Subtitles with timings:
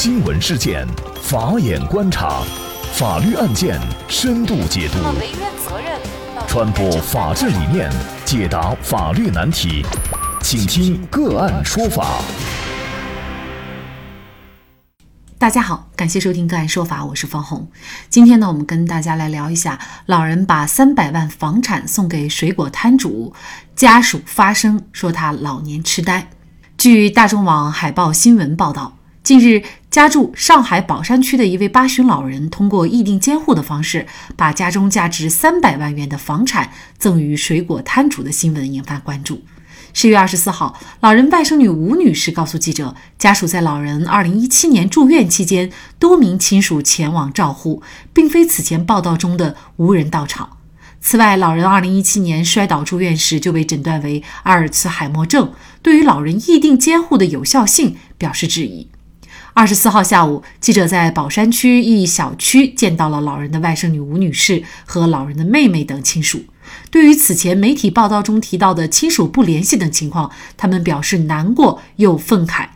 [0.00, 0.86] 新闻事件，
[1.20, 2.40] 法眼观察，
[2.92, 4.98] 法律案件深度解读，
[6.46, 7.90] 传播法治理念，
[8.24, 9.84] 解答法律难题，
[10.40, 12.20] 请听个案说法。
[15.36, 17.68] 大家好，感谢收听个案说法，我是方红。
[18.08, 23.34] 今天呢，我们跟大家来聊一下，老人把三百万房产送给水果摊主，
[23.74, 26.30] 家属发声说他老年痴呆。
[26.76, 28.94] 据大众网海报新闻报道，
[29.24, 29.60] 近日
[29.90, 34.06] 家住上海宝山区的一位八旬老人，通过议定监护的方式，
[34.36, 39.42] 把家中价值三百万元的房产赠与水果摊主的新闻引发关注。
[39.94, 47.82] 十月二十四号，老人外甥女吴女士告诉记者，家属在老人二零一七年住院期间，多名亲属前往照护，
[48.12, 50.58] 并非此前报道中的无人到场。
[51.00, 58.88] 此外，老人二零一七年摔倒住院时就被诊断为阿尔茨海默症，对于老人议定监护的有效性表示质疑。
[59.58, 66.44] 二十四号下午，记者在宝山区一小区见到了老人的外甥女吴女士和老人的妹妹等亲属。
[66.92, 72.66] 对于此前媒体报道中提到的亲属不联系等情况，他们表示难过又愤慨。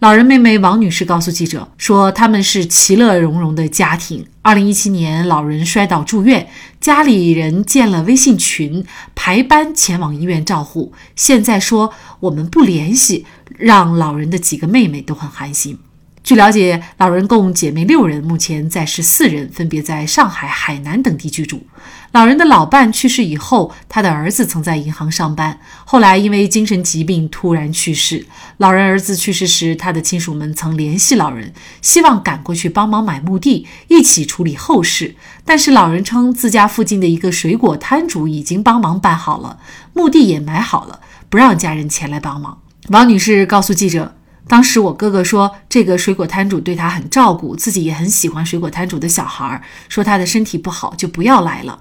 [0.00, 4.26] 老人妹妹王女士告诉记者说：“他们是其乐融融的家庭。
[4.42, 6.48] 二零一七年老人摔倒住院，
[6.80, 8.84] 家里人建了微信群，
[9.14, 10.92] 排班前往医院照护。
[11.14, 13.24] 现在说我们不联系，
[13.56, 15.78] 让老人的几个妹妹都很寒心。”
[16.26, 21.64] 据了解，老人共姐妹六人，目前在世四人，分别在上海、海南等地居住。
[22.10, 28.26] 老人的老伴去世以后，他的儿子曾在银行上班，后来因为精神疾病突然去世。
[28.56, 35.14] 老人儿子去世时，他的亲属们曾联系老人，希望赶过去帮忙买墓地，一起处理后事。
[35.44, 39.60] 但是老人称，自家附近的一个水果摊主已经帮忙办好了，
[39.92, 40.98] 墓地也买好了，
[41.30, 42.58] 不让家人前来帮忙。
[42.88, 44.15] 王女士告诉记者。
[44.48, 51.80] 当时我哥哥说，这个水果摊主对他很照顾，自己也很喜欢水果摊主的小孩，说他的身体不好就不要来了。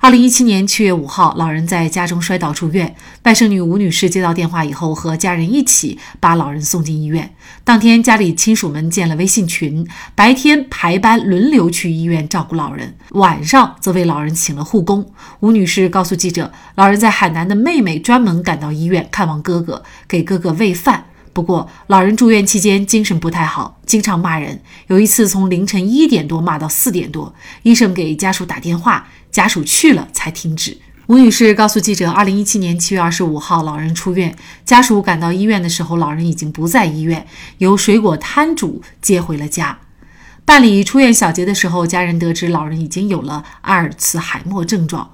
[0.00, 7.34] 二零一七年七月五号，老人在家中摔倒住院，外甥女吴女士接到电话以后，和家人一起把老人送进医院。
[7.64, 15.10] 当天家里亲属们建了微信群，白天排班轮流去医院照顾老人，晚上则为老人请了护工。
[15.40, 21.06] 吴女士告诉记者，老人在海南的妹妹专门赶到医院看望哥哥，给哥哥喂饭。
[21.34, 24.62] 不过，老人住院期间精神不太好，经常骂人。
[24.86, 27.34] 有一次从凌晨一点多骂到四点多，
[27.64, 30.78] 医生给家属打电话，家属去了才停止。
[31.08, 34.34] 吴女士告诉记者，二零一七年七月二十五号，老人出院，
[34.64, 37.26] 家属赶到医院的时候，老人已经不在医院，
[37.58, 39.76] 由水果摊主接回了家。
[40.44, 45.10] 办理出院小结的时候，家人得知老人已经有了阿尔茨海默症状。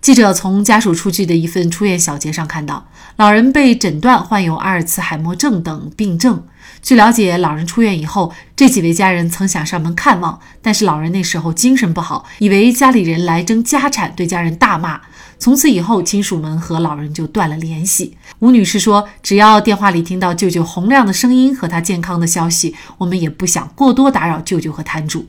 [0.00, 6.42] 记者从家属出具的一份出院小结上看到，老人被诊断患有阿尔茨海默症等病症。
[6.80, 14.98] 据了解，老人出院以后，这几位家人曾想上门看望，但是老人那时候精神不好，以为家里人来争家产，对家人大骂。
[15.38, 18.16] 从此以后，亲属们和老人就断了联系。
[18.38, 25.26] 吴女士说：“只要电话里听到舅舅洪亮的声音和他健康的消息，我们也不想过多打扰舅舅和摊主。”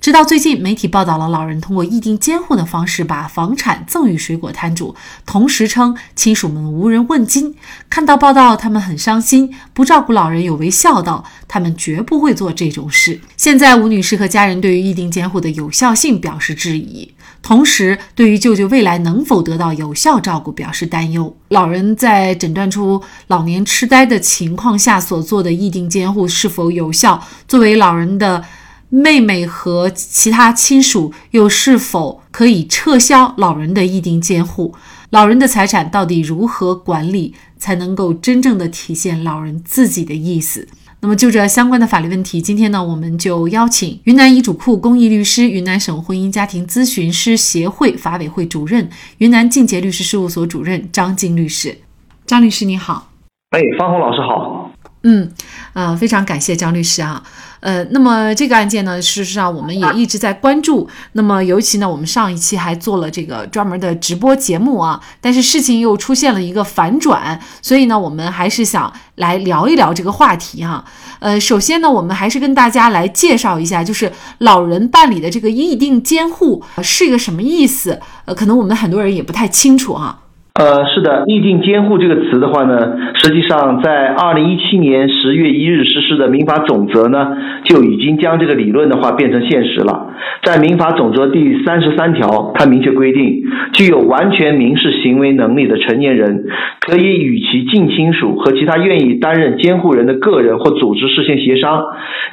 [0.00, 4.94] 直到最近，媒体报道了老人通过议定监护的方式把房产赠与水果摊主，
[5.26, 7.54] 同时称亲属们无人问津。
[7.90, 13.20] 看到报道，他们很伤心，不照顾老人有违孝道，他们绝不会做这种事。
[13.36, 21.36] 现在，吴女士和家人对于议定监护的有效性表示质疑，同时对于舅舅未来能否得到有效照顾表示担忧。
[21.48, 27.20] 老人在诊断出老年痴呆的情况下所做的议定监护是否有效？
[27.48, 28.44] 作为老人的。
[28.90, 34.74] 妹妹和其他亲属又是否可以撤销老人的议定监护？
[35.10, 40.68] 老人的财产到底如何管理才能够真正的体现老人自己的意思？
[41.00, 51.78] 那么就这相关的法律问题，今天呢，我们就邀请云南遗嘱库公益律师、云南省婚姻家庭咨询师协会法委会主任、云南静杰律师事务所主任张静律师。
[52.26, 53.12] 张律师你好。
[53.50, 54.70] 哎，方红老师好。
[55.02, 55.30] 嗯，
[55.74, 57.22] 呃，非常感谢张律师啊。
[57.60, 60.88] 呃，那么这个案件呢，事实上我们也一直在关注。
[61.12, 65.00] 那么尤其呢，我们上一期还做了这个专门的直播节目啊。
[65.20, 70.84] 但是事情又出现了一个反转，所以呢，我们还是想来聊一聊这个话题哈。
[71.18, 78.00] 呃，首先呢，我们还是跟大家来介绍一下，就是老人办理的这个议定监护是一个什么意思？
[78.24, 80.20] 呃，可能我们很多人也不太清楚哈。
[80.58, 87.28] 呃，是的，议定监护这个词的话呢，实际上在二零一七年十月一日实施的民法总则呢，
[87.62, 90.08] 就已经将这个理论的话变成现实了。
[90.42, 93.40] 在民法总则第三十三条，它明确规定，
[93.72, 96.46] 具有完全民事行为能力的成年人，
[96.80, 101.84] 可以与其近亲属和其他愿意担任监护人的个人或组织事先协商，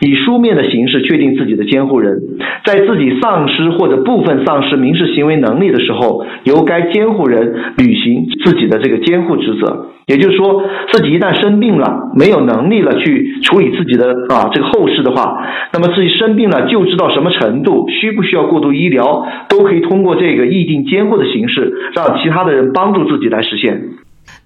[0.01, 2.19] 以书面的形式确定自己的监护人。
[2.66, 9.88] 在自己丧失或者部分丧失民事行为能力的时候，由该监护人履行自己的这个监护职责。
[10.07, 23.81] 也就是说，自己一旦生病了，没有能力了去处理自己的啊这个后事的话，那么自己生病了救治到什么程度，需不需要过度医疗，都可以通过这个意定监护的形式，让其他的人帮助自己来实现。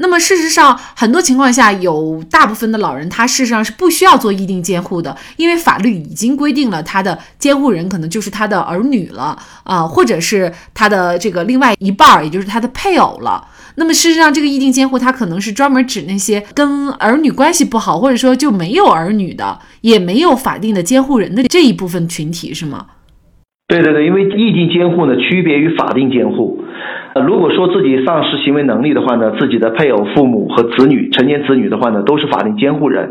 [0.01, 13.45] 那么事实上，很多情况下，有大部分的老人他事实上是不需要做议定监护的，因为法律已经规定了他的监护人可能就是他的儿女了啊，或者是他的这个另外一半儿，也就是他的配偶了。
[13.75, 22.85] 那么事实上，这个议定监护它可能是专门指那些跟儿女关系不好，或者说就没有儿女的，也没有法定的监护人的这一部分群体，是吗？
[23.67, 26.58] 对对对，因为议定监护呢，区别于法定监护。
[27.25, 33.09] 如果说自己丧失行为能力的话呢，自己的配偶、父母和子女、成年子女的话呢，都是法定监护人。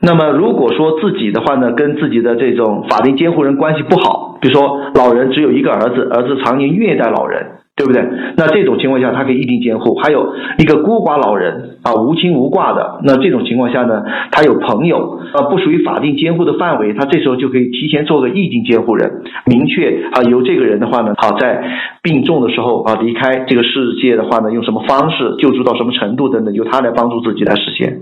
[0.00, 7.44] 那么如果说自己的话呢，跟自己的这种法定监护人关系不好，比如说老人只有一个儿子，儿子常年虐待老人。
[7.78, 8.02] 对不对？
[8.36, 9.94] 那这种情况下，他可以议定监护。
[9.94, 14.02] 还有一个孤寡老人啊，无亲无挂的，那这种情况下呢，
[14.32, 21.62] 他有朋友啊，不属于法定监护的范围，他这时候就可以提前做个议定监护人，明确啊，由这个人的话呢，好在
[22.02, 28.00] 病重的时候啊，离开这个世界的话呢，用什么方式救助到什么程度等等，由他来帮助自己来实现。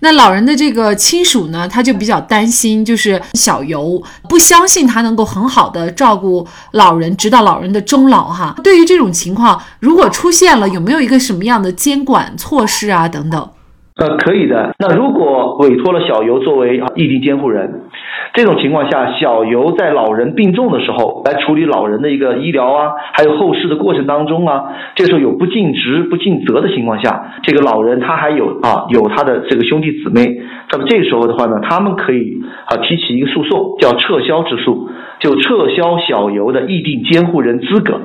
[0.00, 8.54] 那老人的这个亲属呢，他就比较担心，就是小尤不相信他能够很好的照顾老人，直到老人的终老哈。
[8.62, 13.08] 对于这种情况，如果出现了，有没有一个什么样的监管措施啊？
[13.08, 13.50] 等等。
[13.98, 14.74] 呃，可以的。
[14.78, 17.82] 那如果委托了小游作为啊异地监护人，
[18.32, 38.00] 这种情况下，小游在老人病重的时候来处理老人的一个医疗啊，还有后事的过程当中啊，这时候有不尽职、不尽责的情况下，这个老人他还有啊有他的这个兄弟姊妹，那么这时候的话呢，他们可以啊提起一个诉讼，叫撤销之诉，就撤销小游的异地监护人资格。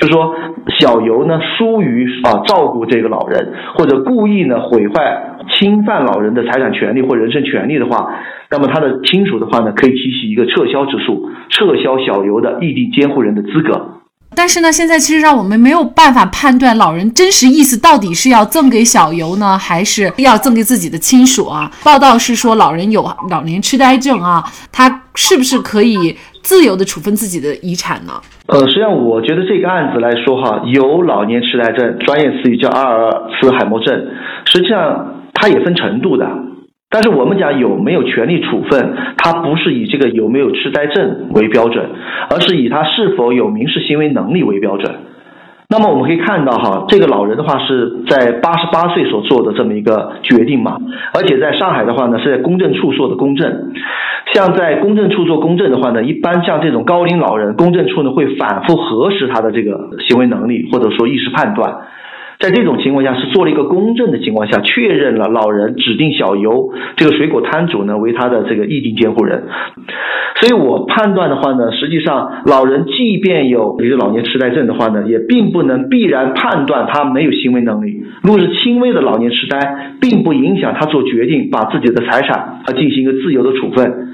[0.00, 0.34] 就说
[0.80, 8.12] 小游呢疏于啊照顾这个老人，或者故意呢毁坏、侵犯老人的财产权利或人身权利的话，
[8.50, 14.00] 那么他的亲属的话呢，可以提起一个撤销之诉，撤销小游的异地监护人的资格。
[14.36, 21.70] 但是呢，现在其实让我们没有办法判断老人真实意思到底是要赠给小游呢，还是要赠给自己的亲属啊？
[21.84, 24.42] 报道是说老人有老年痴呆症啊，
[24.72, 28.14] 他是不是可以自由的处分自己的遗产呢？
[28.46, 33.10] 呃，实际上我觉得这个案子来说哈，有老年痴呆症，专业词语叫阿尔
[33.40, 34.06] 茨海默症，
[34.44, 36.28] 实际上它也分程度的。
[36.90, 41.86] 但是我们讲有没有权利处分，它不是以这个有没有痴呆症为标准，
[42.30, 44.94] 而是以他是否有民事行为能力为标准。
[45.74, 50.78] 那么我们可以看到哈，这个老人的话是在八十八岁所做的这么一个决定嘛，
[51.12, 53.72] 而且在上海的话呢是在公证处做的公证。
[54.32, 61.78] 像在公证处做公证的话呢，一般像这种高龄老人，公证处呢会反复核实他的这个行为能力或者说意识判断。
[62.38, 69.44] 在这种情况下，是做了一个公证的情况下，确认了老人指定小游这个水果摊主呢为他的这个议定监护人。
[70.40, 78.02] 所以我判断的话呢，实际上老人即便有一个老年痴呆症的话呢，也并不能必然判断他没有行为能力。
[78.22, 84.08] 如果是轻微的老年痴呆，并不影响他做决定，把自己的财产啊进行一个自由的处分。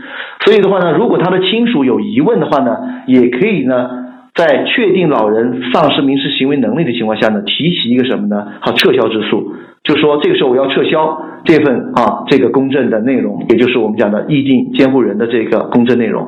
[0.44, 3.98] 所以的话呢，如果他的亲属有疑问的话呢，也可以呢。
[4.32, 8.46] 在确定老人丧失民事行为能力的情况下呢，提起一个什么呢？
[8.60, 16.26] 好，撤销之诉，就说这个时候我要撤销这份啊这个公证的内容，也就是我们讲的议定监护人的这个公证内容。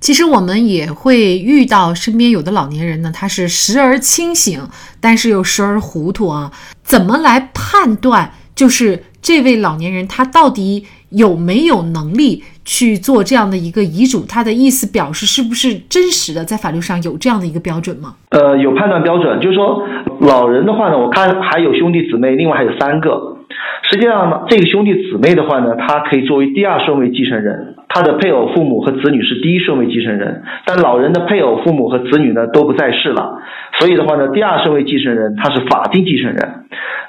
[0.00, 4.60] 其实我们也会遇到身边有的老年人呢，他是时而清醒，
[5.00, 6.50] 但是又时而糊涂啊。
[6.82, 8.32] 怎么来判断？
[8.54, 12.44] 就是这位老年人他到底有没有能力？
[12.64, 16.44] 去做这样的一个遗嘱，他的意思表示是不是真实的？
[16.44, 18.14] 在法律上有这样的一个标准吗？
[18.30, 19.82] 呃，有判断标准，就是说
[20.20, 23.31] 老人的话呢，我看还有兄弟姊妹，另外还有三个。
[23.92, 30.42] 实际上呢，这个兄弟姊妹的话呢，他可以作为第二顺位继承人，他的配偶、父母和子女是第一顺位继承人。
[30.64, 33.38] 但老人的配偶、父母和子女呢都不在世了，
[33.78, 36.38] 所以的话呢，第二顺位继承人他是法定继承人。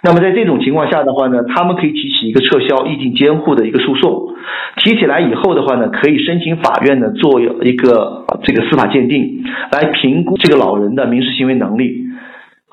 [0.01, 4.33] 那么在这种情况下的话呢，他们可以提起一个撤销意定监护的一个诉讼。
[4.75, 12.03] 提起来以后的话呢，可以申请法院呢做一个这个司法鉴定，来评估这个老人的民事行为能力。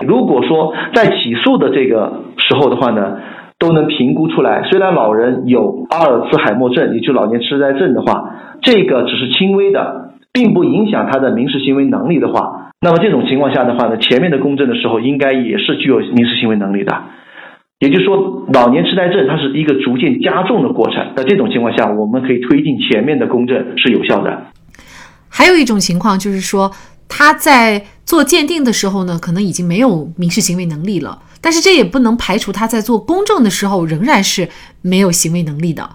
[0.05, 3.19] 如果说在起诉的这个时候的话呢，
[3.61, 12.73] 都能评估出来，虽然老人有阿尔茨海默症，也就老年痴呆症的话，这个只是轻微的，并不影响他的民事行为能力的话。
[12.81, 16.97] 那么这种情况下的话呢，前面的公证的时候应该也是具有民事行为能力的。
[17.81, 21.13] 也就是说，老年痴呆症它是一个逐渐加重的过程。
[21.15, 24.39] 在这种情况下，我们可以推进前面的公证是有效的。
[25.29, 26.71] 还有一种情况就是说，
[27.09, 34.49] 他在做鉴定的时候呢，可能已经没有民事行为能力了，但是这也不能排除他在做公证的时候仍然是
[34.83, 35.89] 没有行为能力的。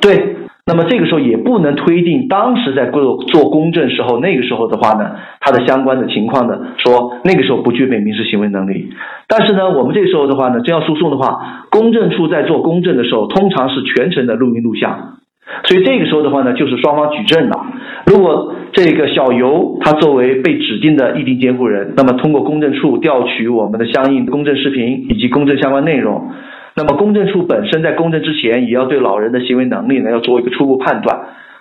[0.00, 0.36] 对。
[0.68, 8.90] 那么这个时候也不能推定当时在做做公证时候，那个时候的话呢，他的相关的情况呢，说那个时候不具备民事行为能力。
[9.28, 15.18] 但是呢，我们这时候的话呢，真要诉讼的话，公证处在做公证的时候，通常是全程的录音录像，
[15.64, 17.66] 所以这个时候的话呢，就是双方举证了。
[18.06, 26.30] 如果这个小尤他作为被指定的议定监护人，那么通过公证处调取我们的相应公证视频以及公证相关内容。
[26.74, 31.18] 那么公证处本身在公证之前，也要对老人的行为能力呢，要做一个初步判断。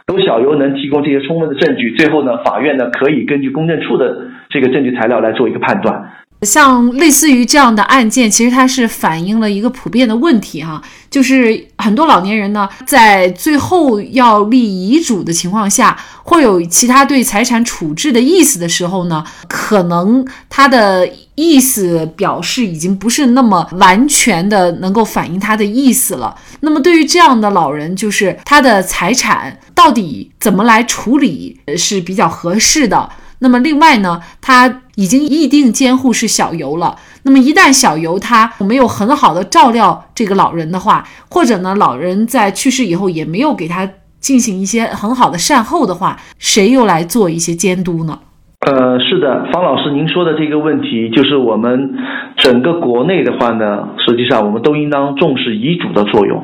[0.08, 6.12] 如果小尤能提供这些充分的证据，最后呢，法院呢可以根据公证处的这个证据材料来做一个判断。
[6.46, 26.36] 像类似于这样的案件，其实它是反映了一个普遍的问题哈，就是很多老年人呢，在最后要立遗嘱的情况下，或有其他对财产处置的意思的时候呢，可能他的意思表示已经不是那么完全的能够反映他的意思了。
[26.62, 33.10] 那么对于这样的老人，就是他的财产到底怎么来处理是比较合适的。
[33.40, 36.96] 那么另外呢，他已经议定监护是小尤了。
[37.24, 48.20] 那么一旦小尤他没有很好的照料这个老人的话，或者呢老人在去世以后也没有给他进行一些很好的善后的话，谁又来做一些监督呢？
[48.66, 51.94] 呃，是的，方老师，您说的这个问题，就是我们
[52.38, 56.44] 整个国内的话呢，实际上我们都应当重视遗嘱的作用，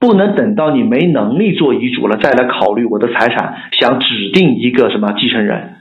[0.00, 5.76] 不能等到你没能力做遗嘱了再来考虑我的财产，想指定一个什么继承人。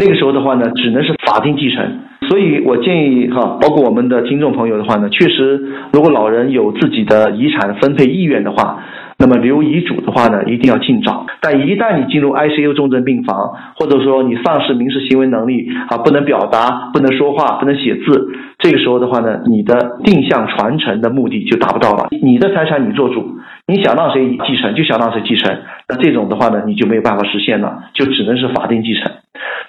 [0.00, 1.86] 那个时候的话呢，只能是法定继承。
[2.26, 5.60] 所以我建议哈，包括我们的听众朋友的话呢，确实，
[5.92, 8.82] 如果老人有自己的遗产分配意愿的话，
[9.18, 11.26] 那么留遗嘱的话呢，一定要尽早。
[11.42, 18.28] 但一旦你进入 ICU 重症病房，或者说你丧失民事行为能力啊，不能表达、不能说话、不能写字，
[18.58, 22.08] 这个时候的话呢，你的定向传承的目的就达不到了。
[22.22, 29.10] 你的财产你做主，你想让谁继承就想让谁继承，那这种的话呢，你就没有办法实现了，就只能是法定继承。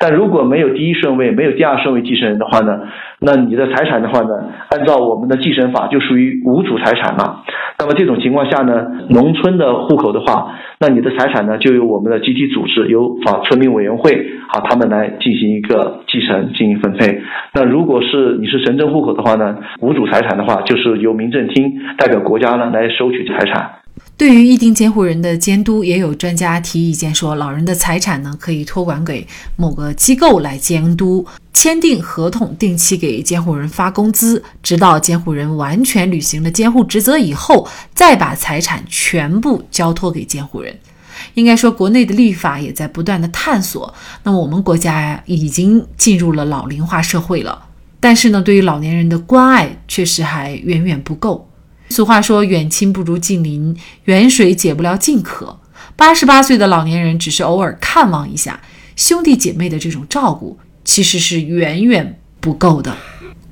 [0.01, 2.79] 但如果没有第一顺位，没有第二顺位继承人的话呢，
[3.19, 4.29] 那你的财产的话呢，
[4.69, 7.43] 按照我们的继承法就属于无主财产了。
[7.77, 14.11] 那么这种情况下呢，农村的户口的话，那你的财产呢，就由我们的集体组织，由法村民委员会
[14.49, 17.21] 啊，他们来进行一个继承，进行分配。
[17.53, 23.80] 那如果是你是城镇户口的话呢，无主财产的话，就是由民政厅代表国家呢来收取财产。
[24.17, 40.77] 对于议定监护人的监督，也有专家提意见说，老人的财产呢可以托管给某个机构来监督，签订合同，定期给监护人发工资，直到监护人完全履行了监护职责以后，再把财产全部交托给监护人。
[41.33, 43.91] 应该说，国内的立法也在不断的探索。
[44.21, 47.65] 那么，我们国家呀，已经进入了老龄化社会了，
[47.99, 51.47] 但是呢，对于老年人的关爱确实还远远不够。
[51.91, 55.59] 俗话说，远亲不如近邻，远水解不了近渴。
[55.95, 58.59] 八十八岁的老年人只是偶尔看望一下，
[58.95, 62.95] 兄弟姐妹的这种照顾其实是远远不够的。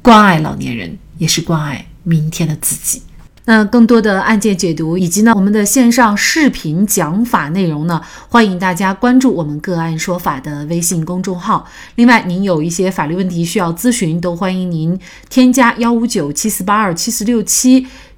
[0.01, 3.03] 关爱老年人，也是关爱明天的自己。
[3.45, 11.67] 那更多的案件解读以及呢我们的线上视频讲法内容呢，欢迎大家关注我们个案说法的微信公众号。
[11.95, 17.87] 另外，您有一些法律问题需要咨询，都欢迎您添加幺五九七四八二七四六七